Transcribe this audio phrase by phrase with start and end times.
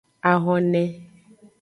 [0.31, 0.83] Ahone.